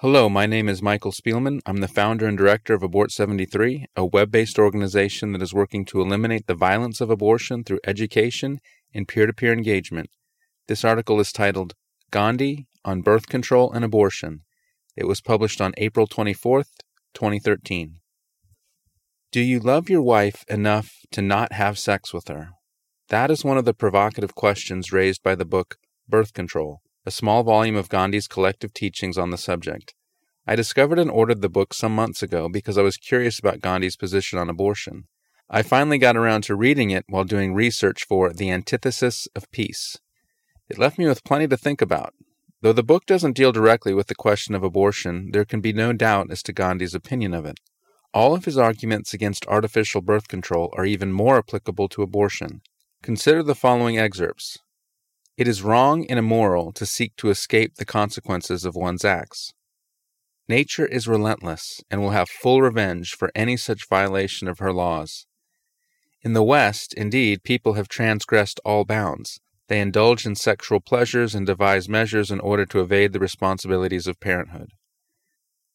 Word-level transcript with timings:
Hello, 0.00 0.28
my 0.28 0.44
name 0.44 0.68
is 0.68 0.82
Michael 0.82 1.10
Spielman. 1.10 1.60
I'm 1.64 1.78
the 1.78 1.88
founder 1.88 2.26
and 2.26 2.36
director 2.36 2.74
of 2.74 2.82
Abort 2.82 3.10
73, 3.10 3.86
a 3.96 4.04
web 4.04 4.30
based 4.30 4.58
organization 4.58 5.32
that 5.32 5.40
is 5.40 5.54
working 5.54 5.86
to 5.86 6.02
eliminate 6.02 6.46
the 6.46 6.54
violence 6.54 7.00
of 7.00 7.08
abortion 7.08 7.64
through 7.64 7.80
education 7.86 8.60
and 8.92 9.08
peer 9.08 9.24
to 9.24 9.32
peer 9.32 9.54
engagement. 9.54 10.10
This 10.68 10.84
article 10.84 11.18
is 11.18 11.32
titled 11.32 11.72
Gandhi 12.10 12.66
on 12.84 13.00
Birth 13.00 13.28
Control 13.28 13.72
and 13.72 13.86
Abortion. 13.86 14.42
It 14.96 15.06
was 15.06 15.22
published 15.22 15.62
on 15.62 15.72
April 15.78 16.06
24th, 16.06 16.72
2013. 17.14 18.00
Do 19.32 19.40
you 19.40 19.58
love 19.58 19.88
your 19.88 20.02
wife 20.02 20.44
enough 20.46 20.92
to 21.12 21.22
not 21.22 21.54
have 21.54 21.78
sex 21.78 22.12
with 22.12 22.28
her? 22.28 22.50
That 23.08 23.30
is 23.30 23.46
one 23.46 23.56
of 23.56 23.64
the 23.64 23.72
provocative 23.72 24.34
questions 24.34 24.92
raised 24.92 25.22
by 25.22 25.34
the 25.34 25.46
book 25.46 25.78
Birth 26.06 26.34
Control 26.34 26.82
a 27.06 27.12
small 27.12 27.44
volume 27.44 27.76
of 27.76 27.88
Gandhi's 27.88 28.26
collective 28.26 28.74
teachings 28.74 29.16
on 29.16 29.30
the 29.30 29.38
subject. 29.38 29.94
I 30.44 30.56
discovered 30.56 30.98
and 30.98 31.08
ordered 31.08 31.40
the 31.40 31.48
book 31.48 31.72
some 31.72 31.94
months 31.94 32.20
ago 32.20 32.48
because 32.48 32.76
I 32.76 32.82
was 32.82 32.96
curious 32.96 33.38
about 33.38 33.60
Gandhi's 33.60 33.96
position 33.96 34.40
on 34.40 34.50
abortion. 34.50 35.04
I 35.48 35.62
finally 35.62 35.98
got 35.98 36.16
around 36.16 36.42
to 36.42 36.56
reading 36.56 36.90
it 36.90 37.04
while 37.08 37.22
doing 37.22 37.54
research 37.54 38.04
for 38.04 38.32
The 38.32 38.50
Antithesis 38.50 39.28
of 39.36 39.48
Peace. 39.52 39.96
It 40.68 40.78
left 40.78 40.98
me 40.98 41.06
with 41.06 41.22
plenty 41.22 41.46
to 41.46 41.56
think 41.56 41.80
about. 41.80 42.12
Though 42.60 42.72
the 42.72 42.82
book 42.82 43.06
doesn't 43.06 43.36
deal 43.36 43.52
directly 43.52 43.94
with 43.94 44.08
the 44.08 44.16
question 44.16 44.56
of 44.56 44.64
abortion, 44.64 45.30
there 45.30 45.44
can 45.44 45.60
be 45.60 45.72
no 45.72 45.92
doubt 45.92 46.32
as 46.32 46.42
to 46.42 46.52
Gandhi's 46.52 46.94
opinion 46.94 47.34
of 47.34 47.46
it. 47.46 47.60
All 48.12 48.34
of 48.34 48.46
his 48.46 48.58
arguments 48.58 49.14
against 49.14 49.46
artificial 49.46 50.00
birth 50.00 50.26
control 50.26 50.74
are 50.76 50.84
even 50.84 51.12
more 51.12 51.38
applicable 51.38 51.88
to 51.90 52.02
abortion. 52.02 52.62
Consider 53.02 53.44
the 53.44 53.54
following 53.54 53.96
excerpts 53.96 54.58
it 55.36 55.46
is 55.46 55.62
wrong 55.62 56.06
and 56.06 56.18
immoral 56.18 56.72
to 56.72 56.86
seek 56.86 57.14
to 57.16 57.30
escape 57.30 57.74
the 57.74 57.84
consequences 57.84 58.64
of 58.64 58.74
one's 58.74 59.04
acts. 59.04 59.52
Nature 60.48 60.86
is 60.86 61.08
relentless 61.08 61.82
and 61.90 62.00
will 62.00 62.10
have 62.10 62.28
full 62.28 62.62
revenge 62.62 63.14
for 63.14 63.30
any 63.34 63.56
such 63.56 63.88
violation 63.88 64.48
of 64.48 64.60
her 64.60 64.72
laws. 64.72 65.26
In 66.22 66.32
the 66.32 66.42
West, 66.42 66.94
indeed, 66.94 67.42
people 67.42 67.74
have 67.74 67.88
transgressed 67.88 68.60
all 68.64 68.84
bounds. 68.84 69.40
They 69.68 69.80
indulge 69.80 70.24
in 70.24 70.36
sexual 70.36 70.80
pleasures 70.80 71.34
and 71.34 71.46
devise 71.46 71.88
measures 71.88 72.30
in 72.30 72.40
order 72.40 72.64
to 72.66 72.80
evade 72.80 73.12
the 73.12 73.18
responsibilities 73.18 74.06
of 74.06 74.20
parenthood. 74.20 74.70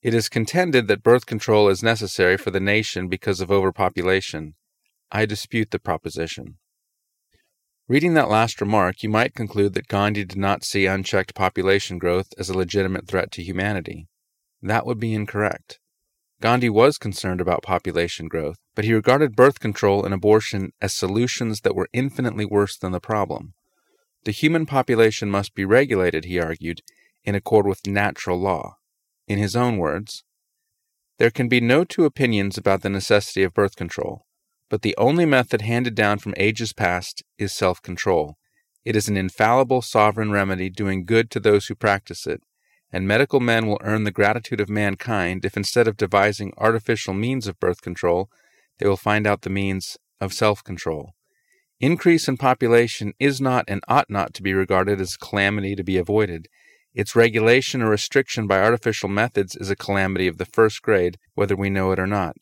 It 0.02 0.14
is 0.14 0.30
contended 0.30 0.88
that 0.88 1.03
birth 1.03 1.25
control 1.25 1.69
is 1.69 1.83
necessary 1.83 2.38
for 2.38 2.49
the 2.49 2.59
nation 2.59 3.08
because 3.08 3.41
of 3.41 3.52
overpopulation. 3.52 4.55
I 5.11 5.25
dispute 5.25 5.71
the 5.71 5.80
proposition. 5.80 6.58
Reading 7.92 8.14
that 8.14 8.30
last 8.30 8.61
remark, 8.61 9.03
you 9.03 9.09
might 9.09 9.36
conclude 9.36 9.73
that 9.73 9.89
Gandhi 9.89 10.23
did 10.23 10.38
not 10.38 10.64
see 10.64 10.86
unchecked 10.86 11.36
population 11.36 11.98
growth 11.98 12.30
as 12.38 12.50
a 12.50 12.58
legitimate 12.58 13.06
threat 13.06 13.33
to 13.33 13.44
humanity. 13.44 14.08
That 14.61 14.86
would 14.86 14.98
be 14.98 15.14
incorrect. 15.14 15.78
Gandhi 16.39 16.70
was 16.70 16.98
concerned 16.98 17.42
about 17.42 17.64
population 17.64 18.30
growth, 18.30 18.56
but 18.75 18.86
he 18.86 18.94
regarded 18.94 19.36
birth 19.36 19.59
control 19.59 20.06
and 20.06 20.14
abortion 20.14 20.72
as 20.81 20.94
solutions 20.94 21.59
that 21.66 21.75
were 21.75 21.89
infinitely 21.92 22.45
worse 22.45 22.78
than 22.78 22.94
the 22.94 23.02
problem. 23.02 23.56
The 24.23 24.31
human 24.31 24.66
population 24.66 25.30
must 25.30 25.53
be 25.53 25.66
regulated, 25.66 26.23
he 26.23 26.39
argued, 26.39 26.83
in 27.26 27.36
accord 27.36 27.67
with 27.67 27.86
natural 27.86 28.39
law. 28.39 28.78
In 29.28 29.38
his 29.38 29.53
own 29.53 29.76
words, 29.76 30.23
there 31.17 31.30
can 31.30 31.50
be 31.50 31.59
no 31.59 31.83
two 31.83 32.05
opinions 32.05 32.58
about 32.58 32.83
the 32.83 32.89
necessity 32.89 33.44
of 33.44 33.53
birth 33.53 33.76
control. 33.76 34.28
But 34.72 34.83
the 34.83 34.95
only 34.97 35.25
method 35.25 35.64
handed 35.64 35.95
down 35.95 36.19
from 36.19 36.33
ages 36.38 36.72
past 36.72 37.23
is 37.38 37.52
self 37.52 37.81
control. 37.81 38.38
It 38.86 38.95
is 38.95 39.09
an 39.09 39.17
infallible 39.17 39.81
sovereign 39.81 40.31
remedy 40.31 40.69
doing 40.69 41.03
good 41.03 41.30
to 41.31 41.41
those 41.41 41.66
who 41.66 41.75
practice 41.75 42.25
it, 42.25 42.41
and 42.89 43.05
medical 43.05 43.42
men 43.42 43.67
will 43.67 43.81
earn 43.83 44.05
the 44.05 44.14
gratitude 44.14 44.61
of 44.61 44.69
mankind 44.69 45.44
if 45.44 45.58
instead 45.58 45.89
of 45.89 45.97
devising 45.97 46.53
artificial 46.58 47.14
means 47.14 47.47
of 47.47 47.59
birth 47.59 47.81
control, 47.81 48.30
they 48.80 48.88
will 48.88 48.95
find 48.95 49.27
out 49.27 49.42
the 49.42 49.49
means 49.49 49.97
of 50.22 50.31
self 50.31 50.64
control. 50.64 51.16
Increase 51.81 52.30
in 52.30 52.38
population 52.38 53.11
is 53.20 53.42
not 53.42 53.65
and 53.67 53.83
ought 53.89 54.09
not 54.09 54.33
to 54.36 54.42
be 54.42 54.53
regarded 54.53 55.02
as 55.02 55.15
a 55.15 55.26
calamity 55.26 55.76
to 55.76 55.83
be 55.83 55.98
avoided. 55.98 56.48
Its 56.93 57.14
regulation 57.14 57.82
or 57.82 57.89
restriction 57.89 58.48
by 58.48 58.61
artificial 58.61 59.09
methods 59.09 59.53
is 59.53 59.70
a 59.70 59.76
calamity 59.76 60.27
of 60.27 60.38
the 60.38 60.45
first 60.45 60.82
grade, 60.82 61.17
whether 61.36 61.58
we 61.58 61.70
know 61.70 61.92
it 61.92 61.99
or 61.99 62.08
not. 62.08 62.38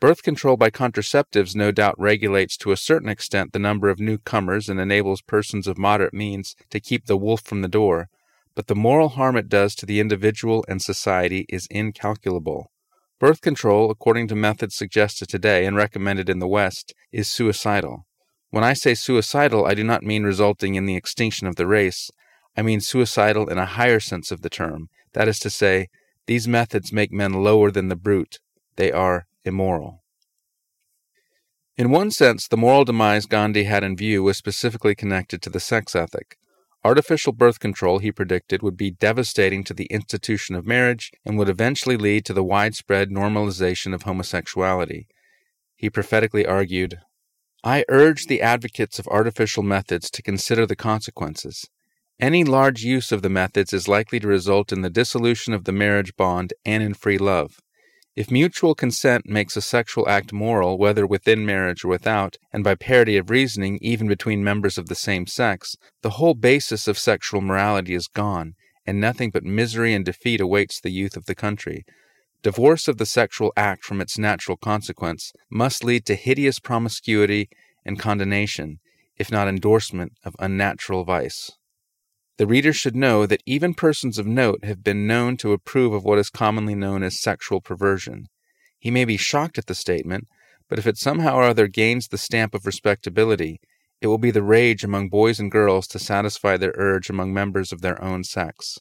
Birth 0.00 0.22
control 0.22 0.56
by 0.56 0.70
contraceptives 0.70 1.54
no 1.54 1.70
doubt 1.70 1.94
regulates 1.98 2.56
to 2.56 2.72
a 2.72 2.76
certain 2.78 3.10
extent 3.10 3.52
the 3.52 3.58
number 3.58 3.90
of 3.90 4.00
newcomers 4.00 4.70
and 4.70 4.80
enables 4.80 5.20
persons 5.20 5.66
of 5.66 5.76
moderate 5.76 6.14
means 6.14 6.56
to 6.70 6.80
keep 6.80 7.04
the 7.04 7.18
wolf 7.18 7.42
from 7.42 7.60
the 7.60 7.68
door, 7.68 8.08
but 8.54 8.66
the 8.66 8.74
moral 8.74 9.10
harm 9.10 9.36
it 9.36 9.50
does 9.50 9.74
to 9.74 9.84
the 9.84 10.00
individual 10.00 10.64
and 10.66 10.80
society 10.80 11.44
is 11.50 11.68
incalculable. 11.70 12.70
Birth 13.18 13.42
control, 13.42 13.90
according 13.90 14.26
to 14.28 14.34
methods 14.34 14.74
suggested 14.74 15.28
today 15.28 15.66
and 15.66 15.76
recommended 15.76 16.30
in 16.30 16.38
the 16.38 16.48
West, 16.48 16.94
is 17.12 17.30
suicidal. 17.30 18.06
When 18.48 18.64
I 18.64 18.72
say 18.72 18.94
suicidal, 18.94 19.66
I 19.66 19.74
do 19.74 19.84
not 19.84 20.02
mean 20.02 20.24
resulting 20.24 20.76
in 20.76 20.86
the 20.86 20.96
extinction 20.96 21.46
of 21.46 21.56
the 21.56 21.66
race. 21.66 22.10
I 22.56 22.62
mean 22.62 22.80
suicidal 22.80 23.50
in 23.50 23.58
a 23.58 23.66
higher 23.66 24.00
sense 24.00 24.30
of 24.30 24.40
the 24.40 24.48
term. 24.48 24.88
That 25.12 25.28
is 25.28 25.38
to 25.40 25.50
say, 25.50 25.88
these 26.26 26.48
methods 26.48 26.90
make 26.90 27.12
men 27.12 27.34
lower 27.44 27.70
than 27.70 27.88
the 27.88 27.96
brute. 27.96 28.38
They 28.76 28.90
are 28.90 29.26
immoral. 29.44 30.02
In 31.76 31.90
one 31.90 32.10
sense, 32.10 32.46
the 32.46 32.56
moral 32.56 32.84
demise 32.84 33.26
Gandhi 33.26 33.64
had 33.64 33.82
in 33.82 33.96
view 33.96 34.22
was 34.22 34.36
specifically 34.36 34.94
connected 34.94 35.40
to 35.42 35.50
the 35.50 35.60
sex 35.60 35.96
ethic. 35.96 36.36
Artificial 36.84 37.32
birth 37.32 37.60
control, 37.60 37.98
he 37.98 38.12
predicted, 38.12 38.62
would 38.62 38.76
be 38.76 38.90
devastating 38.90 39.64
to 39.64 39.74
the 39.74 39.86
institution 39.86 40.54
of 40.54 40.66
marriage 40.66 41.10
and 41.24 41.38
would 41.38 41.48
eventually 41.48 41.96
lead 41.96 42.24
to 42.24 42.32
the 42.32 42.44
widespread 42.44 43.10
normalization 43.10 43.94
of 43.94 44.02
homosexuality. 44.02 45.06
He 45.76 45.90
prophetically 45.90 46.46
argued, 46.46 46.98
I 47.62 47.84
urge 47.88 48.26
the 48.26 48.40
advocates 48.40 48.98
of 48.98 49.06
artificial 49.08 49.62
methods 49.62 50.10
to 50.10 50.22
consider 50.22 50.66
the 50.66 50.76
consequences. 50.76 51.68
Any 52.18 52.44
large 52.44 52.82
use 52.82 53.12
of 53.12 53.22
the 53.22 53.30
methods 53.30 53.72
is 53.72 53.88
likely 53.88 54.20
to 54.20 54.28
result 54.28 54.72
in 54.72 54.80
the 54.80 54.90
dissolution 54.90 55.54
of 55.54 55.64
the 55.64 55.72
marriage 55.72 56.16
bond 56.16 56.52
and 56.64 56.82
in 56.82 56.94
free 56.94 57.18
love. 57.18 57.60
If 58.20 58.30
mutual 58.30 58.74
consent 58.74 59.24
makes 59.24 59.56
a 59.56 59.62
sexual 59.62 60.06
act 60.06 60.30
moral, 60.30 60.76
whether 60.76 61.06
within 61.06 61.46
marriage 61.46 61.84
or 61.84 61.88
without, 61.88 62.36
and 62.52 62.62
by 62.62 62.74
parity 62.74 63.16
of 63.16 63.30
reasoning 63.30 63.78
even 63.80 64.08
between 64.08 64.44
members 64.44 64.76
of 64.76 64.88
the 64.88 64.94
same 64.94 65.26
sex, 65.26 65.74
the 66.02 66.16
whole 66.18 66.34
basis 66.34 66.86
of 66.86 66.98
sexual 66.98 67.40
morality 67.40 67.94
is 67.94 68.08
gone, 68.08 68.56
and 68.84 69.00
nothing 69.00 69.30
but 69.30 69.44
misery 69.44 69.94
and 69.94 70.04
defeat 70.04 70.38
awaits 70.38 70.78
the 70.78 70.90
youth 70.90 71.16
of 71.16 71.24
the 71.24 71.34
country. 71.34 71.82
Divorce 72.42 72.88
of 72.88 72.98
the 72.98 73.06
sexual 73.06 73.54
act 73.56 73.86
from 73.86 74.02
its 74.02 74.18
natural 74.18 74.58
consequence 74.58 75.32
must 75.50 75.82
lead 75.82 76.04
to 76.04 76.14
hideous 76.14 76.58
promiscuity 76.58 77.48
and 77.86 77.98
condemnation, 77.98 78.80
if 79.16 79.32
not 79.32 79.48
endorsement 79.48 80.12
of 80.26 80.36
unnatural 80.38 81.04
vice. 81.04 81.52
The 82.40 82.46
reader 82.46 82.72
should 82.72 82.96
know 82.96 83.26
that 83.26 83.42
even 83.44 83.74
persons 83.74 84.16
of 84.16 84.26
note 84.26 84.64
have 84.64 84.82
been 84.82 85.06
known 85.06 85.36
to 85.36 85.52
approve 85.52 85.92
of 85.92 86.04
what 86.04 86.18
is 86.18 86.30
commonly 86.30 86.74
known 86.74 87.02
as 87.02 87.20
sexual 87.20 87.60
perversion. 87.60 88.28
He 88.78 88.90
may 88.90 89.04
be 89.04 89.18
shocked 89.18 89.58
at 89.58 89.66
the 89.66 89.74
statement, 89.74 90.26
but 90.66 90.78
if 90.78 90.86
it 90.86 90.96
somehow 90.96 91.34
or 91.34 91.42
other 91.42 91.66
gains 91.66 92.08
the 92.08 92.16
stamp 92.16 92.54
of 92.54 92.64
respectability, 92.64 93.60
it 94.00 94.06
will 94.06 94.16
be 94.16 94.30
the 94.30 94.42
rage 94.42 94.82
among 94.82 95.10
boys 95.10 95.38
and 95.38 95.50
girls 95.50 95.86
to 95.88 95.98
satisfy 95.98 96.56
their 96.56 96.72
urge 96.78 97.10
among 97.10 97.34
members 97.34 97.72
of 97.72 97.82
their 97.82 98.02
own 98.02 98.24
sex. 98.24 98.78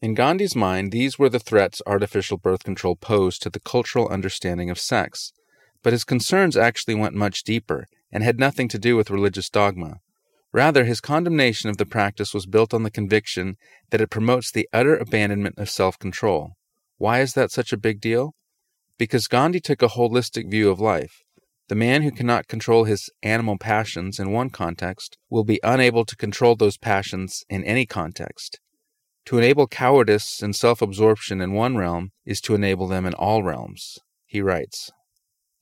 In 0.00 0.14
Gandhi's 0.14 0.54
mind, 0.54 0.92
these 0.92 1.18
were 1.18 1.28
the 1.28 1.40
threats 1.40 1.82
artificial 1.84 2.38
birth 2.38 2.62
control 2.62 2.94
posed 2.94 3.42
to 3.42 3.50
the 3.50 3.58
cultural 3.58 4.06
understanding 4.06 4.70
of 4.70 4.78
sex, 4.78 5.32
but 5.82 5.92
his 5.92 6.04
concerns 6.04 6.56
actually 6.56 6.94
went 6.94 7.16
much 7.16 7.42
deeper 7.42 7.88
and 8.12 8.22
had 8.22 8.38
nothing 8.38 8.68
to 8.68 8.78
do 8.78 8.96
with 8.96 9.10
religious 9.10 9.50
dogma. 9.50 9.98
Rather, 10.54 10.84
his 10.84 11.00
condemnation 11.00 11.68
of 11.68 11.78
the 11.78 11.84
practice 11.84 12.32
was 12.32 12.46
built 12.46 12.72
on 12.72 12.84
the 12.84 12.90
conviction 12.90 13.56
that 13.90 14.00
it 14.00 14.08
promotes 14.08 14.52
the 14.52 14.68
utter 14.72 14.96
abandonment 14.96 15.58
of 15.58 15.68
self 15.68 15.98
control. 15.98 16.52
Why 16.96 17.22
is 17.22 17.34
that 17.34 17.50
such 17.50 17.72
a 17.72 17.76
big 17.76 18.00
deal? 18.00 18.36
Because 18.96 19.26
Gandhi 19.26 19.58
took 19.58 19.82
a 19.82 19.88
holistic 19.88 20.48
view 20.48 20.70
of 20.70 20.78
life. 20.78 21.22
The 21.66 21.74
man 21.74 22.02
who 22.02 22.12
cannot 22.12 22.46
control 22.46 22.84
his 22.84 23.10
animal 23.20 23.58
passions 23.58 24.20
in 24.20 24.30
one 24.30 24.48
context 24.48 25.18
will 25.28 25.42
be 25.42 25.58
unable 25.64 26.04
to 26.04 26.14
control 26.14 26.54
those 26.54 26.78
passions 26.78 27.42
in 27.48 27.64
any 27.64 27.84
context. 27.84 28.60
To 29.26 29.38
enable 29.38 29.66
cowardice 29.66 30.40
and 30.40 30.54
self 30.54 30.80
absorption 30.80 31.40
in 31.40 31.50
one 31.50 31.76
realm 31.76 32.12
is 32.24 32.40
to 32.42 32.54
enable 32.54 32.86
them 32.86 33.06
in 33.06 33.14
all 33.14 33.42
realms. 33.42 33.98
He 34.24 34.40
writes 34.40 34.92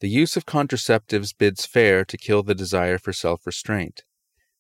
The 0.00 0.10
use 0.10 0.36
of 0.36 0.44
contraceptives 0.44 1.30
bids 1.34 1.64
fair 1.64 2.04
to 2.04 2.18
kill 2.18 2.42
the 2.42 2.54
desire 2.54 2.98
for 2.98 3.14
self 3.14 3.46
restraint. 3.46 4.02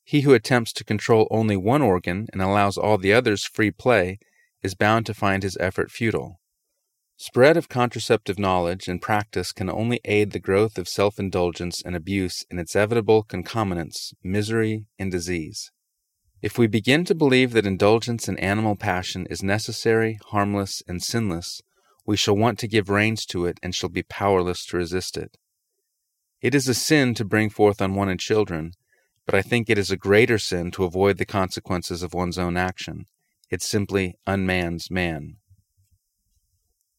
He 0.04 0.22
who 0.22 0.34
attempts 0.34 0.72
to 0.74 0.84
control 0.84 1.28
only 1.30 1.56
one 1.56 1.82
organ 1.82 2.26
and 2.32 2.42
allows 2.42 2.76
all 2.76 2.98
the 2.98 3.12
others 3.12 3.44
free 3.44 3.70
play 3.70 4.18
is 4.62 4.74
bound 4.74 5.06
to 5.06 5.14
find 5.14 5.42
his 5.42 5.56
effort 5.60 5.90
futile. 5.90 6.40
Spread 7.16 7.56
of 7.56 7.68
contraceptive 7.68 8.38
knowledge 8.38 8.88
and 8.88 9.00
practice 9.00 9.52
can 9.52 9.70
only 9.70 10.00
aid 10.04 10.32
the 10.32 10.40
growth 10.40 10.76
of 10.76 10.88
self 10.88 11.20
indulgence 11.20 11.80
and 11.80 11.94
abuse 11.94 12.44
in 12.50 12.58
its 12.58 12.74
inevitable 12.74 13.22
concomitants, 13.22 14.12
misery 14.24 14.86
and 14.98 15.12
disease. 15.12 15.70
If 16.40 16.58
we 16.58 16.66
begin 16.66 17.04
to 17.04 17.14
believe 17.14 17.52
that 17.52 17.66
indulgence 17.66 18.26
in 18.26 18.36
animal 18.38 18.74
passion 18.74 19.26
is 19.30 19.44
necessary, 19.44 20.18
harmless, 20.30 20.82
and 20.88 21.00
sinless, 21.00 21.62
we 22.04 22.16
shall 22.16 22.36
want 22.36 22.58
to 22.58 22.66
give 22.66 22.90
reins 22.90 23.24
to 23.26 23.46
it 23.46 23.60
and 23.62 23.72
shall 23.72 23.88
be 23.88 24.02
powerless 24.02 24.66
to 24.66 24.76
resist 24.76 25.16
it. 25.16 25.36
It 26.40 26.56
is 26.56 26.66
a 26.66 26.74
sin 26.74 27.14
to 27.14 27.24
bring 27.24 27.50
forth 27.50 27.80
unwanted 27.80 28.18
children, 28.18 28.72
but 29.26 29.34
I 29.34 29.42
think 29.42 29.68
it 29.68 29.78
is 29.78 29.90
a 29.90 29.96
greater 29.96 30.38
sin 30.38 30.70
to 30.72 30.84
avoid 30.84 31.18
the 31.18 31.24
consequences 31.24 32.02
of 32.02 32.14
one's 32.14 32.38
own 32.38 32.56
action. 32.56 33.06
It 33.50 33.62
simply 33.62 34.16
unmans 34.26 34.90
man. 34.90 35.36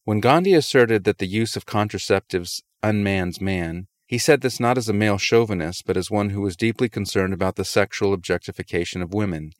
When 0.05 0.19
Gandhi 0.19 0.53
asserted 0.53 1.03
that 1.05 1.17
the 1.17 1.27
use 1.27 1.55
of 1.55 1.65
contraceptives 1.65 2.61
unmans 2.83 3.39
man, 3.39 3.87
he 4.05 4.17
said 4.17 4.41
this 4.41 4.59
not 4.59 4.77
as 4.77 4.89
a 4.89 4.93
male 4.93 5.17
chauvinist, 5.17 5.85
but 5.85 5.97
as 5.97 6.11
one 6.11 6.29
who 6.29 6.41
was 6.41 6.55
deeply 6.55 6.89
concerned 6.89 7.33
about 7.33 7.55
the 7.55 7.65
sexual 7.65 8.13
objectification 8.13 9.01
of 9.01 9.13
women. 9.13 9.51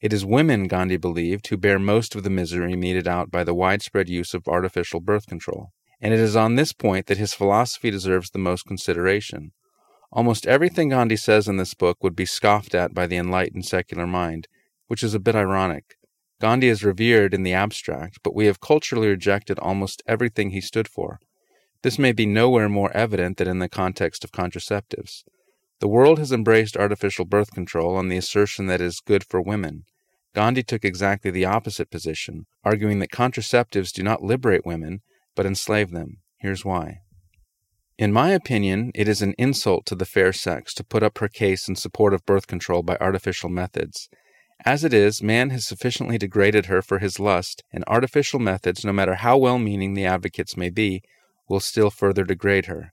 It 0.00 0.12
is 0.12 0.24
women, 0.24 0.66
Gandhi 0.66 0.96
believed, 0.96 1.46
who 1.46 1.56
bear 1.56 1.78
most 1.78 2.16
of 2.16 2.24
the 2.24 2.30
misery 2.30 2.74
meted 2.74 3.06
out 3.06 3.30
by 3.30 3.44
the 3.44 3.54
widespread 3.54 4.08
use 4.08 4.34
of 4.34 4.48
artificial 4.48 5.00
birth 5.00 5.26
control. 5.26 5.68
And 6.00 6.12
it 6.12 6.18
is 6.18 6.34
on 6.34 6.56
this 6.56 6.72
point 6.72 7.06
that 7.06 7.18
his 7.18 7.34
philosophy 7.34 7.90
deserves 7.92 8.30
the 8.30 8.40
most 8.40 8.66
consideration. 8.66 9.52
Almost 10.12 10.46
everything 10.46 10.90
Gandhi 10.90 11.16
says 11.16 11.48
in 11.48 11.56
this 11.56 11.72
book 11.72 12.02
would 12.02 12.14
be 12.14 12.26
scoffed 12.26 12.74
at 12.74 12.92
by 12.92 13.06
the 13.06 13.16
enlightened 13.16 13.64
secular 13.64 14.06
mind, 14.06 14.46
which 14.86 15.02
is 15.02 15.14
a 15.14 15.20
bit 15.20 15.34
ironic. 15.34 15.96
Gandhi 16.38 16.68
is 16.68 16.84
revered 16.84 17.32
in 17.32 17.44
the 17.44 17.54
abstract, 17.54 18.18
but 18.22 18.34
we 18.34 18.44
have 18.44 18.60
culturally 18.60 19.08
rejected 19.08 19.58
almost 19.58 20.02
everything 20.06 20.50
he 20.50 20.60
stood 20.60 20.86
for. 20.86 21.18
This 21.82 21.98
may 21.98 22.12
be 22.12 22.26
nowhere 22.26 22.68
more 22.68 22.94
evident 22.94 23.38
than 23.38 23.48
in 23.48 23.58
the 23.58 23.68
context 23.68 24.22
of 24.22 24.32
contraceptives. 24.32 25.22
The 25.80 25.88
world 25.88 26.18
has 26.18 26.30
embraced 26.30 26.76
artificial 26.76 27.24
birth 27.24 27.52
control 27.52 27.96
on 27.96 28.08
the 28.08 28.18
assertion 28.18 28.66
that 28.66 28.80
it 28.80 28.84
is 28.84 29.00
good 29.00 29.24
for 29.24 29.40
women. 29.40 29.84
Gandhi 30.34 30.62
took 30.62 30.84
exactly 30.84 31.30
the 31.30 31.46
opposite 31.46 31.90
position, 31.90 32.46
arguing 32.64 32.98
that 32.98 33.10
contraceptives 33.10 33.92
do 33.92 34.02
not 34.02 34.22
liberate 34.22 34.66
women, 34.66 35.00
but 35.34 35.46
enslave 35.46 35.90
them. 35.90 36.18
Here's 36.38 36.64
why. 36.64 37.00
In 37.98 38.12
my 38.12 38.30
opinion, 38.30 38.90
it 38.94 39.06
is 39.06 39.20
an 39.20 39.34
insult 39.36 39.84
to 39.86 39.94
the 39.94 40.06
fair 40.06 40.32
sex 40.32 40.72
to 40.74 40.84
put 40.84 41.02
up 41.02 41.18
her 41.18 41.28
case 41.28 41.68
in 41.68 41.76
support 41.76 42.14
of 42.14 42.24
birth 42.24 42.46
control 42.46 42.82
by 42.82 42.96
artificial 43.00 43.50
methods. 43.50 44.08
As 44.64 44.82
it 44.84 44.94
is, 44.94 45.22
man 45.22 45.50
has 45.50 45.66
sufficiently 45.66 46.16
degraded 46.18 46.66
her 46.66 46.82
for 46.82 47.00
his 47.00 47.20
lust, 47.20 47.62
and 47.72 47.84
artificial 47.86 48.38
methods, 48.38 48.84
no 48.84 48.92
matter 48.92 49.16
how 49.16 49.36
well 49.36 49.58
meaning 49.58 49.94
the 49.94 50.06
advocates 50.06 50.56
may 50.56 50.70
be, 50.70 51.02
will 51.48 51.60
still 51.60 51.90
further 51.90 52.24
degrade 52.24 52.66
her. 52.66 52.92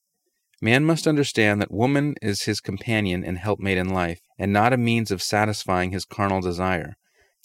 Man 0.61 0.83
must 0.83 1.07
understand 1.07 1.61
that 1.61 1.71
woman 1.71 2.15
is 2.21 2.43
his 2.43 2.59
companion 2.59 3.23
and 3.23 3.37
helpmate 3.37 3.77
in 3.77 3.89
life, 3.89 4.19
and 4.37 4.51
not 4.51 4.73
a 4.73 4.77
means 4.77 5.11
of 5.11 5.21
satisfying 5.21 5.91
his 5.91 6.05
carnal 6.05 6.41
desire. 6.41 6.95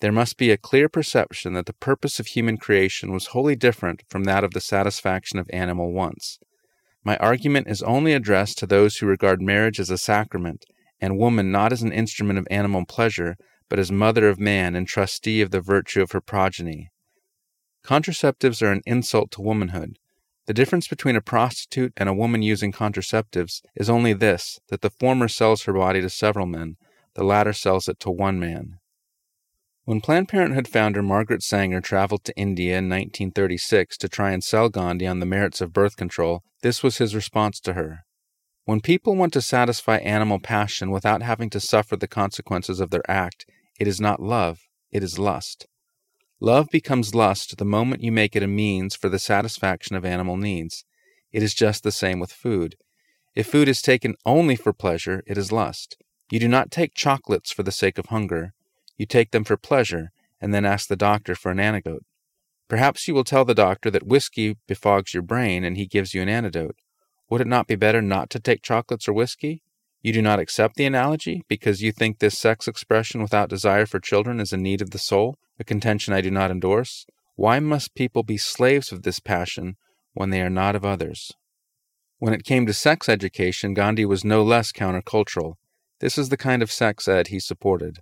There 0.00 0.10
must 0.10 0.36
be 0.36 0.50
a 0.50 0.56
clear 0.56 0.88
perception 0.88 1.52
that 1.52 1.66
the 1.66 1.72
purpose 1.72 2.18
of 2.18 2.26
human 2.26 2.56
creation 2.56 3.12
was 3.12 3.28
wholly 3.28 3.54
different 3.54 4.02
from 4.08 4.24
that 4.24 4.42
of 4.42 4.52
the 4.52 4.60
satisfaction 4.60 5.38
of 5.38 5.48
animal 5.52 5.92
wants. 5.92 6.38
My 7.04 7.16
argument 7.18 7.68
is 7.68 7.82
only 7.82 8.14
addressed 8.14 8.58
to 8.58 8.66
those 8.66 8.96
who 8.96 9.06
regard 9.06 9.42
marriage 9.42 9.78
as 9.78 9.90
a 9.90 9.98
sacrament, 9.98 10.64
and 11.00 11.18
woman 11.18 11.52
not 11.52 11.72
as 11.72 11.82
an 11.82 11.92
instrument 11.92 12.38
of 12.38 12.48
animal 12.50 12.86
pleasure, 12.86 13.36
but 13.68 13.78
as 13.78 13.92
mother 13.92 14.28
of 14.28 14.40
man 14.40 14.74
and 14.74 14.86
trustee 14.86 15.42
of 15.42 15.50
the 15.50 15.60
virtue 15.60 16.00
of 16.00 16.12
her 16.12 16.20
progeny. 16.20 16.90
Contraceptives 17.84 18.62
are 18.62 18.72
an 18.72 18.80
insult 18.86 19.30
to 19.32 19.42
womanhood. 19.42 19.98
The 20.46 20.54
difference 20.54 20.88
between 20.88 21.16
a 21.16 21.20
prostitute 21.20 21.92
and 21.96 22.08
a 22.08 22.14
woman 22.14 22.42
using 22.42 22.72
contraceptives 22.72 23.60
is 23.74 23.90
only 23.90 24.14
this 24.14 24.58
that 24.68 24.80
the 24.80 24.90
former 24.90 25.28
sells 25.28 25.64
her 25.64 25.72
body 25.72 26.00
to 26.00 26.10
several 26.10 26.46
men, 26.46 26.76
the 27.14 27.24
latter 27.24 27.52
sells 27.52 27.88
it 27.88 28.00
to 28.00 28.10
one 28.10 28.38
man. 28.40 28.78
When 29.86 30.00
Planned 30.00 30.28
Parenthood 30.28 30.66
founder 30.66 31.02
Margaret 31.02 31.42
Sanger 31.42 31.82
traveled 31.82 32.24
to 32.24 32.36
India 32.38 32.78
in 32.78 32.88
1936 32.88 33.98
to 33.98 34.08
try 34.08 34.30
and 34.30 34.42
sell 34.42 34.70
Gandhi 34.70 35.06
on 35.06 35.20
the 35.20 35.26
merits 35.26 35.60
of 35.60 35.74
birth 35.74 35.98
control, 35.98 36.42
this 36.62 36.82
was 36.82 36.96
his 36.96 37.14
response 37.14 37.60
to 37.60 37.74
her. 37.74 38.06
When 38.64 38.80
people 38.80 39.14
want 39.14 39.34
to 39.34 39.42
satisfy 39.42 39.98
animal 39.98 40.38
passion 40.38 40.90
without 40.90 41.20
having 41.20 41.50
to 41.50 41.60
suffer 41.60 41.96
the 41.96 42.08
consequences 42.08 42.80
of 42.80 42.88
their 42.88 43.08
act, 43.10 43.44
it 43.78 43.86
is 43.86 44.00
not 44.00 44.22
love, 44.22 44.60
it 44.90 45.02
is 45.02 45.18
lust. 45.18 45.66
Love 46.40 46.70
becomes 46.70 47.14
lust 47.14 47.58
the 47.58 47.64
moment 47.66 48.02
you 48.02 48.10
make 48.10 48.34
it 48.34 48.42
a 48.42 48.46
means 48.46 48.96
for 48.96 49.10
the 49.10 49.18
satisfaction 49.18 49.96
of 49.96 50.04
animal 50.06 50.38
needs. 50.38 50.86
It 51.30 51.42
is 51.42 51.52
just 51.52 51.82
the 51.82 51.92
same 51.92 52.20
with 52.20 52.32
food. 52.32 52.76
If 53.34 53.48
food 53.48 53.68
is 53.68 53.82
taken 53.82 54.14
only 54.24 54.56
for 54.56 54.72
pleasure, 54.72 55.22
it 55.26 55.36
is 55.36 55.52
lust. 55.52 55.98
You 56.30 56.40
do 56.40 56.48
not 56.48 56.70
take 56.70 56.94
chocolates 56.94 57.52
for 57.52 57.62
the 57.62 57.70
sake 57.70 57.98
of 57.98 58.06
hunger. 58.06 58.54
You 58.96 59.06
take 59.06 59.30
them 59.30 59.44
for 59.44 59.56
pleasure, 59.56 60.10
and 60.40 60.52
then 60.52 60.64
ask 60.64 60.88
the 60.88 60.96
doctor 60.96 61.34
for 61.34 61.50
an 61.50 61.60
antidote. 61.60 62.04
Perhaps 62.68 63.06
you 63.06 63.14
will 63.14 63.24
tell 63.24 63.44
the 63.44 63.54
doctor 63.54 63.90
that 63.90 64.06
whiskey 64.06 64.56
befogs 64.66 65.14
your 65.14 65.22
brain 65.22 65.64
and 65.64 65.76
he 65.76 65.86
gives 65.86 66.14
you 66.14 66.22
an 66.22 66.28
antidote. 66.28 66.76
Would 67.30 67.40
it 67.40 67.46
not 67.46 67.66
be 67.66 67.76
better 67.76 68.00
not 68.00 68.30
to 68.30 68.40
take 68.40 68.62
chocolates 68.62 69.08
or 69.08 69.12
whiskey? 69.12 69.62
You 70.02 70.12
do 70.12 70.22
not 70.22 70.38
accept 70.38 70.76
the 70.76 70.84
analogy 70.84 71.42
because 71.48 71.82
you 71.82 71.92
think 71.92 72.18
this 72.18 72.38
sex 72.38 72.68
expression 72.68 73.22
without 73.22 73.48
desire 73.48 73.86
for 73.86 74.00
children 74.00 74.40
is 74.40 74.52
a 74.52 74.56
need 74.56 74.82
of 74.82 74.90
the 74.90 74.98
soul, 74.98 75.36
a 75.58 75.64
contention 75.64 76.12
I 76.12 76.20
do 76.20 76.30
not 76.30 76.50
endorse. 76.50 77.06
Why 77.36 77.58
must 77.58 77.94
people 77.94 78.22
be 78.22 78.36
slaves 78.36 78.92
of 78.92 79.02
this 79.02 79.18
passion 79.18 79.76
when 80.12 80.30
they 80.30 80.42
are 80.42 80.50
not 80.50 80.76
of 80.76 80.84
others? 80.84 81.32
When 82.18 82.34
it 82.34 82.44
came 82.44 82.66
to 82.66 82.72
sex 82.72 83.08
education, 83.08 83.74
Gandhi 83.74 84.04
was 84.04 84.24
no 84.24 84.42
less 84.42 84.72
countercultural. 84.72 85.54
This 86.00 86.18
is 86.18 86.28
the 86.28 86.36
kind 86.36 86.62
of 86.62 86.70
sex 86.70 87.08
ed 87.08 87.28
he 87.28 87.40
supported. 87.40 88.00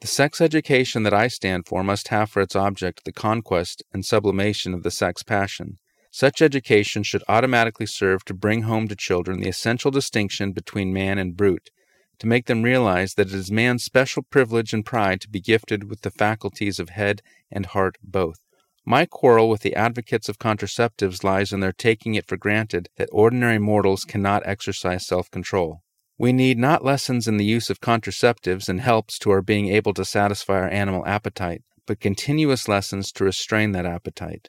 The 0.00 0.06
sex 0.08 0.40
education 0.40 1.02
that 1.04 1.14
I 1.14 1.28
stand 1.28 1.66
for 1.66 1.82
must 1.82 2.08
have 2.08 2.30
for 2.30 2.42
its 2.42 2.56
object 2.56 3.04
the 3.04 3.12
conquest 3.12 3.82
and 3.92 4.04
sublimation 4.04 4.74
of 4.74 4.82
the 4.82 4.90
sex 4.90 5.22
passion. 5.22 5.78
Such 6.10 6.42
education 6.42 7.02
should 7.02 7.24
automatically 7.26 7.86
serve 7.86 8.24
to 8.26 8.34
bring 8.34 8.62
home 8.62 8.86
to 8.88 8.96
children 8.96 9.40
the 9.40 9.48
essential 9.48 9.90
distinction 9.90 10.52
between 10.52 10.92
man 10.92 11.18
and 11.18 11.36
brute, 11.36 11.70
to 12.18 12.26
make 12.26 12.46
them 12.46 12.62
realize 12.62 13.14
that 13.14 13.28
it 13.28 13.34
is 13.34 13.50
man's 13.50 13.84
special 13.84 14.22
privilege 14.22 14.72
and 14.72 14.84
pride 14.84 15.20
to 15.22 15.28
be 15.28 15.40
gifted 15.40 15.88
with 15.90 16.02
the 16.02 16.10
faculties 16.10 16.78
of 16.78 16.90
head 16.90 17.22
and 17.50 17.66
heart 17.66 17.96
both. 18.02 18.38
My 18.84 19.06
quarrel 19.06 19.48
with 19.48 19.62
the 19.62 19.74
advocates 19.74 20.28
of 20.28 20.38
contraceptives 20.38 21.24
lies 21.24 21.52
in 21.52 21.60
their 21.60 21.72
taking 21.72 22.14
it 22.14 22.26
for 22.28 22.36
granted 22.36 22.90
that 22.96 23.08
ordinary 23.10 23.58
mortals 23.58 24.04
cannot 24.04 24.46
exercise 24.46 25.06
self 25.06 25.30
control. 25.30 25.80
We 26.16 26.32
need 26.32 26.58
not 26.58 26.84
lessons 26.84 27.26
in 27.26 27.38
the 27.38 27.44
use 27.44 27.70
of 27.70 27.80
contraceptives 27.80 28.68
and 28.68 28.80
helps 28.80 29.18
to 29.18 29.30
our 29.30 29.42
being 29.42 29.68
able 29.68 29.92
to 29.94 30.04
satisfy 30.04 30.60
our 30.60 30.68
animal 30.68 31.04
appetite, 31.06 31.62
but 31.86 31.98
continuous 31.98 32.68
lessons 32.68 33.10
to 33.12 33.24
restrain 33.24 33.72
that 33.72 33.84
appetite. 33.84 34.48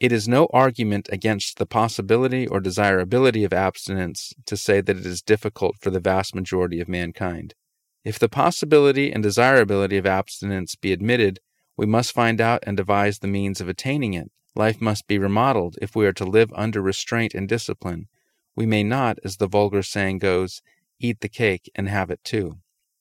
It 0.00 0.12
is 0.12 0.26
no 0.26 0.48
argument 0.52 1.08
against 1.12 1.58
the 1.58 1.66
possibility 1.66 2.46
or 2.46 2.58
desirability 2.58 3.44
of 3.44 3.52
abstinence 3.52 4.32
to 4.46 4.56
say 4.56 4.80
that 4.80 4.96
it 4.96 5.06
is 5.06 5.22
difficult 5.22 5.76
for 5.78 5.90
the 5.90 6.00
vast 6.00 6.34
majority 6.34 6.80
of 6.80 6.88
mankind. 6.88 7.54
If 8.02 8.18
the 8.18 8.28
possibility 8.28 9.12
and 9.12 9.22
desirability 9.22 9.98
of 9.98 10.06
abstinence 10.06 10.74
be 10.74 10.92
admitted, 10.92 11.38
we 11.76 11.86
must 11.86 12.12
find 12.12 12.40
out 12.40 12.64
and 12.66 12.76
devise 12.76 13.18
the 13.18 13.28
means 13.28 13.60
of 13.60 13.68
attaining 13.68 14.14
it. 14.14 14.30
Life 14.56 14.80
must 14.80 15.06
be 15.06 15.18
remodeled 15.18 15.76
if 15.82 15.94
we 15.94 16.06
are 16.06 16.12
to 16.14 16.24
live 16.24 16.52
under 16.54 16.80
restraint 16.80 17.34
and 17.34 17.48
discipline. 17.48 18.08
We 18.56 18.66
may 18.66 18.84
not, 18.84 19.18
as 19.24 19.36
the 19.36 19.48
vulgar 19.48 19.82
saying 19.82 20.18
goes, 20.18 20.62
eat 21.00 21.20
the 21.20 21.28
cake 21.28 21.70
and 21.74 21.88
have 21.88 22.10
it 22.10 22.22
too. 22.24 22.58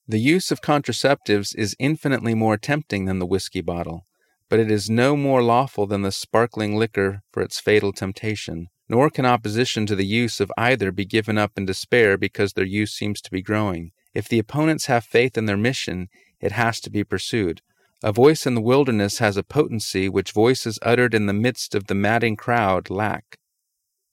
The 0.08 0.20
use 0.20 0.52
of 0.52 0.62
contraceptives 0.62 1.56
is 1.56 1.76
infinitely 1.80 2.36
more 2.36 2.58
tempting 2.58 3.06
than 3.06 3.20
the 3.20 3.26
whiskey 3.26 3.62
bottle 3.62 4.06
but 4.54 4.60
it 4.60 4.70
is 4.70 4.88
no 4.88 5.18
more 5.18 5.42
lawful 5.42 5.88
than 5.88 6.04
the 6.04 6.12
sparkling 6.12 6.78
liquor 6.78 7.24
for 7.32 7.42
its 7.42 7.60
fatal 7.60 7.92
temptation. 7.92 8.68
Nor 8.88 9.10
can 9.10 9.26
opposition 9.26 9.88
to 9.88 9.96
the 9.96 10.06
use 10.06 10.40
of 10.40 10.52
either 10.56 10.92
be 10.92 11.06
given 11.06 11.40
up 11.40 11.54
in 11.58 11.66
despair 11.66 12.20
because 12.20 12.54
their 12.54 12.64
use 12.64 12.94
seems 12.94 13.20
to 13.22 13.32
be 13.32 13.42
growing. 13.42 13.94
If 14.14 14.28
the 14.28 14.38
opponents 14.38 14.86
have 14.86 15.06
faith 15.06 15.40
in 15.40 15.48
their 15.48 15.58
mission, 15.58 16.08
it 16.40 16.52
has 16.52 16.80
to 16.82 16.92
be 16.92 17.04
pursued. 17.04 17.62
A 18.04 18.12
voice 18.12 18.46
in 18.46 18.54
the 18.54 18.62
wilderness 18.62 19.18
has 19.18 19.38
a 19.38 19.44
potency 19.44 20.08
which 20.08 20.34
voices 20.34 20.78
uttered 20.84 21.16
in 21.16 21.26
the 21.26 21.34
midst 21.34 21.74
of 21.74 21.88
the 21.88 21.96
madding 21.96 22.36
crowd 22.36 22.92
lack. 22.92 23.40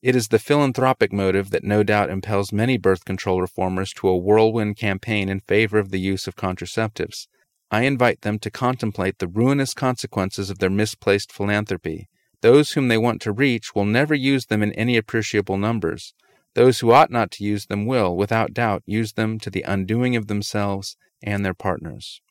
It 0.03 0.17
is 0.17 0.29
the 0.29 0.39
philanthropic 0.39 1.13
motive 1.13 1.51
that 1.51 1.63
no 1.63 1.83
doubt 1.83 2.09
impels 2.09 2.53
many 2.53 2.79
birth 2.79 3.05
control 3.05 3.43
reformers 3.43 3.93
to 3.95 4.09
a 4.09 4.17
whirlwind 4.17 4.79
campaign 4.79 5.29
in 5.29 5.41
favor 5.41 5.79
of 5.79 5.91
the 5.91 6.01
use 6.01 6.27
of 6.27 6.37
contraceptives. 6.37 7.29
I 7.71 7.83
invite 7.83 8.23
them 8.23 8.39
to 8.39 8.51
contemplate 8.51 9.19
the 9.19 9.29
ruinous 9.29 9.75
consequences 9.75 10.49
of 10.49 10.59
their 10.59 10.71
misplaced 10.71 11.31
philanthropy. 11.31 12.09
Those 12.41 12.71
whom 12.71 12.89
they 12.89 12.97
want 12.97 13.21
to 13.23 13.33
reach 13.33 13.75
will 13.75 13.85
never 13.85 14.15
use 14.15 14.47
them 14.47 14.63
in 14.63 14.73
any 14.73 14.97
appreciable 14.97 15.59
numbers. 15.59 16.15
Those 16.55 16.81
who 16.81 16.93
ought 16.93 17.11
not 17.11 17.31
to 17.33 17.45
use 17.45 17.67
them 17.67 17.85
will, 17.85 18.17
without 18.17 18.55
doubt, 18.55 18.83
use 18.87 19.13
them 19.13 19.39
to 19.41 19.51
the 19.51 19.63
undoing 19.63 20.17
of 20.17 20.29
themselves 20.29 20.97
and 21.23 21.45
their 21.45 21.55
partners. 21.55 22.23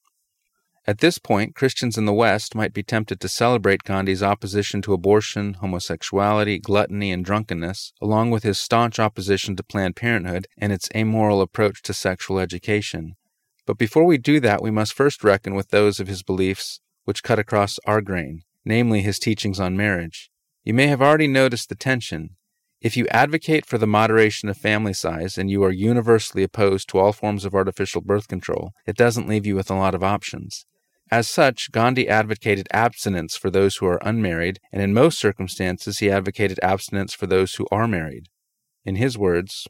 At 0.89 0.97
this 0.97 1.19
point, 1.19 1.53
Christians 1.53 1.99
in 1.99 2.05
the 2.05 2.13
West 2.13 2.55
might 2.55 2.73
be 2.73 2.81
tempted 2.81 3.19
to 3.19 3.27
celebrate 3.27 3.83
Gandhi's 3.83 4.23
opposition 4.23 4.81
to 4.81 4.93
abortion, 4.93 5.57
homosexuality, 5.61 6.57
gluttony, 6.57 7.11
and 7.11 7.23
drunkenness, 7.23 7.93
along 8.01 8.31
with 8.31 8.41
his 8.41 8.57
staunch 8.57 8.97
opposition 8.97 9.55
to 9.55 9.61
Planned 9.61 9.95
Parenthood 9.95 10.47
and 10.57 10.73
its 10.73 10.89
amoral 10.95 11.41
approach 11.41 11.83
to 11.83 11.93
sexual 11.93 12.39
education. 12.39 13.15
But 13.67 13.77
before 13.77 14.03
we 14.03 14.17
do 14.17 14.39
that, 14.39 14.63
we 14.63 14.71
must 14.71 14.95
first 14.95 15.23
reckon 15.23 15.53
with 15.53 15.69
those 15.69 15.99
of 15.99 16.07
his 16.07 16.23
beliefs 16.23 16.79
which 17.03 17.21
cut 17.21 17.37
across 17.37 17.77
our 17.85 18.01
grain, 18.01 18.41
namely 18.65 19.03
his 19.03 19.19
teachings 19.19 19.59
on 19.59 19.77
marriage. 19.77 20.31
You 20.63 20.73
may 20.73 20.87
have 20.87 21.03
already 21.03 21.27
noticed 21.27 21.69
the 21.69 21.75
tension. 21.75 22.31
If 22.81 22.97
you 22.97 23.05
advocate 23.09 23.67
for 23.67 23.77
the 23.77 23.85
moderation 23.85 24.49
of 24.49 24.57
family 24.57 24.93
size 24.93 25.37
and 25.37 25.51
you 25.51 25.63
are 25.63 25.71
universally 25.71 26.41
opposed 26.41 26.89
to 26.89 26.97
all 26.97 27.13
forms 27.13 27.45
of 27.45 27.53
artificial 27.53 28.01
birth 28.01 28.27
control, 28.27 28.71
it 28.87 28.97
doesn't 28.97 29.27
leave 29.27 29.45
you 29.45 29.55
with 29.55 29.69
a 29.69 29.75
lot 29.75 29.93
of 29.93 30.01
options. 30.01 30.65
As 31.11 31.27
such, 31.27 31.71
Gandhi 31.71 32.07
advocated 32.07 32.67
abstinence 32.71 33.35
for 33.35 33.49
those 33.49 33.77
who 33.77 33.87
are 33.87 33.99
unmarried, 34.03 34.59
and 34.71 34.81
in 34.81 34.93
most 34.93 35.17
circumstances 35.17 35.97
he 35.97 36.11
advocated 36.11 36.59
abstinence 36.61 37.15
for 37.15 37.25
those 37.25 37.55
who 37.55 37.65
are 37.71 37.87
married. 37.87 38.27
In 38.85 38.95
his 38.95 39.17
words, 39.17 39.67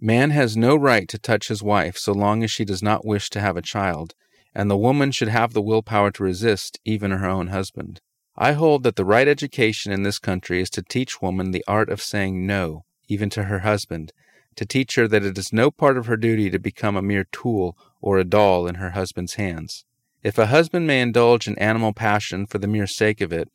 Man 0.00 0.30
has 0.30 0.56
no 0.56 0.74
right 0.74 1.06
to 1.08 1.18
touch 1.18 1.46
his 1.46 1.62
wife 1.62 1.96
so 1.96 2.12
long 2.12 2.42
as 2.42 2.50
she 2.50 2.64
does 2.64 2.82
not 2.82 3.06
wish 3.06 3.30
to 3.30 3.40
have 3.40 3.56
a 3.56 3.62
child, 3.62 4.14
and 4.52 4.68
the 4.68 4.76
woman 4.76 5.12
should 5.12 5.28
have 5.28 5.52
the 5.52 5.62
willpower 5.62 6.10
to 6.10 6.24
resist 6.24 6.80
even 6.84 7.12
her 7.12 7.28
own 7.28 7.46
husband. 7.46 8.00
I 8.36 8.52
hold 8.52 8.82
that 8.82 8.96
the 8.96 9.04
right 9.04 9.28
education 9.28 9.92
in 9.92 10.02
this 10.02 10.18
country 10.18 10.60
is 10.60 10.70
to 10.70 10.82
teach 10.82 11.22
woman 11.22 11.52
the 11.52 11.64
art 11.68 11.90
of 11.90 12.02
saying 12.02 12.44
no, 12.44 12.84
even 13.06 13.30
to 13.30 13.44
her 13.44 13.60
husband, 13.60 14.12
to 14.56 14.66
teach 14.66 14.96
her 14.96 15.06
that 15.06 15.24
it 15.24 15.38
is 15.38 15.52
no 15.52 15.70
part 15.70 15.96
of 15.96 16.06
her 16.06 16.16
duty 16.16 16.50
to 16.50 16.58
become 16.58 16.96
a 16.96 17.02
mere 17.02 17.26
tool 17.30 17.76
or 18.00 18.18
a 18.18 18.24
doll 18.24 18.66
in 18.66 18.74
her 18.76 18.90
husband's 18.90 19.34
hands. 19.34 19.84
If 20.22 20.38
a 20.38 20.46
husband 20.46 20.86
may 20.86 21.00
indulge 21.00 21.48
in 21.48 21.58
animal 21.58 21.92
passion 21.92 22.46
for 22.46 22.58
the 22.58 22.68
mere 22.68 22.86
sake 22.86 23.20
of 23.20 23.32
it, 23.32 23.48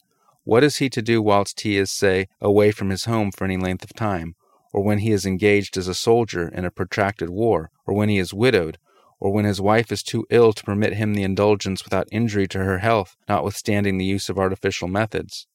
what 0.43 0.65
is 0.65 0.77
he 0.77 0.89
to 0.89 1.01
do 1.01 1.21
whilst 1.21 1.61
he 1.61 1.77
is, 1.77 1.89
say, 1.89 2.27
away 2.41 2.71
from 2.71 2.89
his 2.89 3.05
home 3.05 3.31
for 3.31 3.45
any 3.45 3.55
length 3.55 3.85
of 3.85 3.93
time, 3.93 4.35
or 4.73 4.83
when 4.83 4.99
he 4.99 5.11
is 5.11 5.25
engaged 5.25 5.77
as 5.77 5.87
a 5.87 5.93
soldier 5.93 6.49
in 6.49 6.65
a 6.65 6.71
protracted 6.71 7.29
war, 7.29 7.71
or 7.85 7.93
when 7.93 8.09
he 8.09 8.17
is 8.17 8.33
widowed, 8.33 8.77
or 9.19 9.31
when 9.31 9.45
his 9.45 9.61
wife 9.61 9.91
is 9.93 10.03
too 10.03 10.25
ill 10.29 10.51
to 10.51 10.63
permit 10.63 10.93
him 10.93 11.13
the 11.13 11.23
indulgence 11.23 11.85
without 11.85 12.07
injury 12.11 12.47
to 12.47 12.59
her 12.59 12.79
health, 12.79 13.15
notwithstanding 13.29 13.97
the 13.97 14.05
use 14.05 14.27
of 14.27 14.37
artificial 14.37 14.89
methods. 14.89 15.47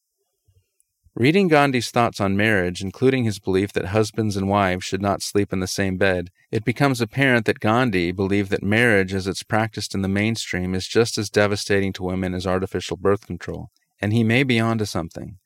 Reading 1.14 1.49
Gandhi's 1.49 1.90
thoughts 1.90 2.23
on 2.23 2.38
marriage, 2.38 2.81
including 2.81 3.25
his 3.25 3.38
belief 3.38 3.71
that 3.75 3.87
husbands 3.87 4.35
and 4.35 4.49
wives 4.49 4.87
should 4.87 5.02
not 5.02 5.21
sleep 5.21 5.52
in 5.52 5.61
the 5.61 5.66
same 5.66 5.99
bed, 5.99 6.31
it 6.50 6.64
becomes 6.64 7.02
apparent 7.02 7.45
that 7.45 7.61
Gandhi 7.61 8.12
believed 8.12 8.50
that 8.50 8.62
marriage 8.62 9.12
as 9.12 9.26
it's 9.26 9.42
practiced 9.42 9.95
in 9.95 10.00
the 10.00 10.09
mainstream 10.09 10.75
is 10.75 10.88
just 10.88 11.19
as 11.19 11.28
devastating 11.28 11.92
to 11.95 12.02
women 12.02 12.33
as 12.33 12.47
artificial 12.47 12.97
birth 12.97 13.26
control, 13.26 13.69
and 14.00 14.14
he 14.14 14.25
may 14.25 14.42
be 14.42 14.59
onto 14.59 14.87
something. 14.87 15.37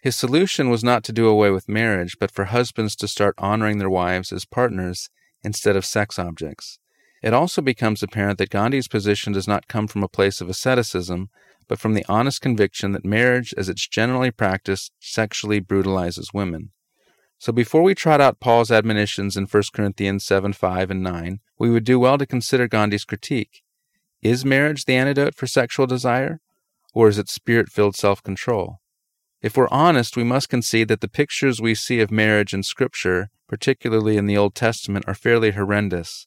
His 0.00 0.14
solution 0.14 0.70
was 0.70 0.84
not 0.84 1.02
to 1.02 1.12
do 1.12 1.26
away 1.26 1.50
with 1.50 1.68
marriage, 1.68 2.18
but 2.20 2.30
for 2.30 2.44
husbands 2.44 2.94
to 2.94 3.08
start 3.08 3.34
honoring 3.36 3.78
their 3.78 3.90
wives 3.90 4.30
as 4.30 4.44
partners 4.44 5.10
instead 5.42 5.74
of 5.74 5.84
sex 5.84 6.20
objects. 6.20 6.78
It 7.20 7.34
also 7.34 7.62
becomes 7.62 8.00
apparent 8.00 8.38
that 8.38 8.50
Gandhi's 8.50 8.86
position 8.86 9.32
does 9.32 9.48
not 9.48 9.66
come 9.66 9.88
from 9.88 10.04
a 10.04 10.08
place 10.08 10.40
of 10.40 10.48
asceticism, 10.48 11.30
but 11.68 11.78
from 11.78 11.94
the 11.94 12.04
honest 12.08 12.40
conviction 12.40 12.92
that 12.92 13.04
marriage, 13.04 13.54
as 13.56 13.68
it's 13.68 13.88
generally 13.88 14.30
practiced, 14.30 14.92
sexually 15.00 15.60
brutalizes 15.60 16.32
women. 16.32 16.70
So 17.38 17.52
before 17.52 17.82
we 17.82 17.94
trot 17.94 18.20
out 18.20 18.40
Paul's 18.40 18.70
admonitions 18.70 19.36
in 19.36 19.46
1 19.46 19.62
Corinthians 19.74 20.24
7 20.24 20.52
5 20.52 20.90
and 20.90 21.02
9, 21.02 21.40
we 21.58 21.70
would 21.70 21.84
do 21.84 21.98
well 21.98 22.18
to 22.18 22.26
consider 22.26 22.66
Gandhi's 22.66 23.04
critique. 23.04 23.62
Is 24.22 24.44
marriage 24.44 24.84
the 24.84 24.94
antidote 24.96 25.34
for 25.34 25.46
sexual 25.46 25.86
desire, 25.86 26.40
or 26.94 27.08
is 27.08 27.18
it 27.18 27.28
spirit 27.28 27.68
filled 27.68 27.94
self 27.94 28.22
control? 28.22 28.80
If 29.42 29.56
we're 29.56 29.68
honest, 29.68 30.16
we 30.16 30.24
must 30.24 30.48
concede 30.48 30.88
that 30.88 31.02
the 31.02 31.08
pictures 31.08 31.60
we 31.60 31.74
see 31.74 32.00
of 32.00 32.10
marriage 32.10 32.54
in 32.54 32.62
Scripture, 32.62 33.30
particularly 33.46 34.16
in 34.16 34.26
the 34.26 34.36
Old 34.36 34.54
Testament, 34.54 35.04
are 35.06 35.14
fairly 35.14 35.52
horrendous. 35.52 36.26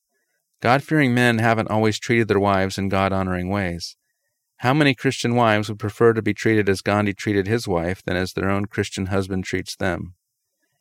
God 0.62 0.84
fearing 0.84 1.14
men 1.14 1.40
haven't 1.40 1.72
always 1.72 2.00
treated 2.00 2.28
their 2.28 2.40
wives 2.40 2.78
in 2.78 2.88
God 2.88 3.12
honoring 3.12 3.50
ways. 3.50 3.96
How 4.60 4.74
many 4.74 4.94
Christian 4.94 5.36
wives 5.36 5.70
would 5.70 5.80
prefer 5.80 6.12
to 6.12 6.22
be 6.22 6.34
treated 6.34 6.68
as 6.68 6.82
Gandhi 6.82 7.14
treated 7.14 7.48
his 7.48 7.66
wife 7.66 8.04
than 8.04 8.18
as 8.18 8.34
their 8.34 8.50
own 8.50 8.66
Christian 8.66 9.06
husband 9.06 9.46
treats 9.46 9.74
them? 9.74 10.16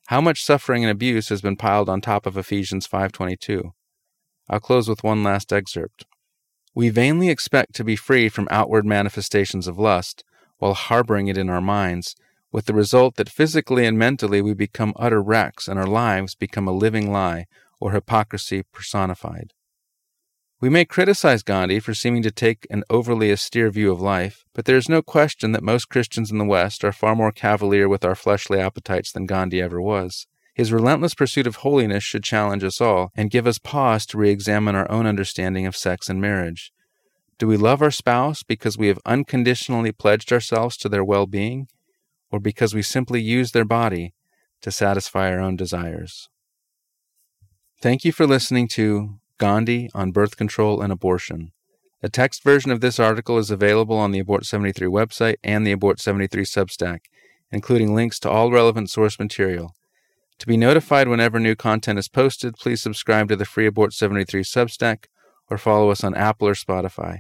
How 0.09 0.21
much 0.21 0.43
suffering 0.43 0.83
and 0.83 0.91
abuse 0.91 1.29
has 1.29 1.41
been 1.41 1.55
piled 1.55 1.89
on 1.89 2.01
top 2.01 2.27
of 2.27 2.37
Ephesians 2.37 2.89
5:22? 2.89 3.75
I'll 4.51 4.59
close 4.59 4.89
with 4.89 5.05
one 5.05 5.23
last 5.23 5.53
excerpt. 5.53 6.07
We 6.75 6.89
vainly 6.89 7.29
expect 7.29 7.77
to 7.77 7.85
be 7.85 7.95
free 7.95 8.29
from 8.29 8.49
outward 8.51 8.85
manifestations 8.85 9.69
of 9.69 9.79
lust, 9.79 10.25
while 10.57 10.75
harboring 10.75 11.29
it 11.29 11.39
in 11.39 11.49
our 11.49 11.61
minds, 11.61 12.17
with 12.51 12.67
the 12.67 12.75
result 12.75 13.15
that 13.15 13.29
physically 13.29 13.87
and 13.87 13.97
mentally 13.97 14.43
we 14.43 14.55
become 14.55 14.93
utter 14.97 15.23
wrecks 15.23 15.69
and 15.69 15.79
our 15.79 15.87
lives 15.87 16.35
become 16.35 16.67
a 16.67 16.73
living 16.73 17.13
lie 17.13 17.47
or 17.79 17.93
hypocrisy 17.93 18.65
personified. 18.73 19.53
We 20.61 20.69
may 20.69 20.85
criticize 20.85 21.45
Gandhi 21.45 21.79
for 21.79 21.95
seeming 21.95 22.25
to 22.25 22.33
take 22.33 22.67
an 22.69 22.83
overly 22.91 23.31
austere 23.31 23.71
view 23.71 23.93
of 23.93 24.01
life, 24.01 24.45
but 24.55 24.65
there 24.65 24.77
is 24.77 24.89
no 24.89 25.03
question 25.03 25.53
that 25.53 25.63
most 25.63 25.89
Christians 25.89 26.33
in 26.33 26.39
the 26.39 26.45
West 26.45 26.83
are 26.83 26.91
far 26.91 27.15
more 27.15 27.31
cavalier 27.31 27.89
with 27.89 28.05
our 28.05 28.17
fleshly 28.17 28.59
appetites 28.59 29.13
than 29.13 29.27
Gandhi 29.27 29.63
ever 29.63 29.81
was. 29.81 30.27
His 30.55 30.73
relentless 30.73 31.15
pursuit 31.15 31.47
of 31.47 31.57
holiness 31.57 32.03
should 32.03 32.25
challenge 32.25 32.65
us 32.65 32.81
all 32.81 33.13
and 33.15 33.31
give 33.31 33.47
us 33.47 33.59
pause 33.59 34.05
to 34.07 34.19
re 34.19 34.31
examine 34.31 34.75
our 34.75 34.91
own 34.91 35.07
understanding 35.07 35.65
of 35.65 35.77
sex 35.77 36.09
and 36.09 36.21
marriage. 36.21 36.73
Do 37.39 37.47
we 37.47 37.57
love 37.57 37.81
our 37.81 37.93
spouse 37.93 38.43
because 38.43 38.77
we 38.77 38.89
have 38.89 38.99
unconditionally 39.07 39.93
pledged 39.93 40.33
ourselves 40.33 40.77
to 40.79 40.89
their 40.89 41.05
well 41.05 41.27
being, 41.27 41.69
or 42.33 42.41
because 42.41 42.75
we 42.75 42.83
simply 42.83 43.23
use 43.23 43.53
their 43.53 43.65
body 43.65 44.13
to 44.63 44.73
satisfy 44.73 45.31
our 45.31 45.39
own 45.39 45.55
desires? 45.55 46.29
Thank 47.81 48.05
you 48.05 48.11
for 48.11 48.27
listening 48.27 48.67
to 48.71 49.21
Gandhi 49.39 49.89
on 49.95 50.13
Birth 50.13 50.37
Control 50.37 50.83
and 50.83 50.93
Abortion. 50.93 51.53
A 52.03 52.09
text 52.09 52.45
version 52.45 52.71
of 52.71 52.81
this 52.81 53.01
article 53.01 53.39
is 53.39 53.51
available 53.51 53.97
on 53.97 54.13
the 54.13 54.21
Abort 54.21 54.45
73 54.45 54.87
website 54.87 55.37
and 55.43 55.67
the 55.67 55.73
Abort 55.73 56.01
73 56.01 56.45
Substack, 56.45 57.01
including 57.51 57.95
links 57.95 58.21
to 58.21 58.31
all 58.31 58.53
relevant 58.53 58.91
source 58.91 59.19
material. 59.19 59.73
To 60.39 60.47
be 60.47 60.57
notified 60.57 61.09
whenever 61.09 61.41
new 61.41 61.57
content 61.57 61.99
is 61.99 62.09
posted, 62.09 62.55
please 62.55 62.81
subscribe 62.81 63.29
to 63.29 63.37
the 63.37 63.45
free 63.45 63.67
Abort 63.67 63.93
73 63.93 64.43
Substack 64.43 65.05
or 65.51 65.59
follow 65.59 65.91
us 65.91 66.05
on 66.05 66.15
Apple 66.15 66.49
or 66.49 66.55
Spotify. 66.55 67.19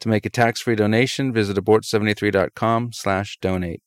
To 0.00 0.08
make 0.08 0.26
a 0.26 0.30
tax-free 0.30 0.76
donation, 0.76 1.32
visit 1.32 1.56
abort73.com/donate. 1.56 3.82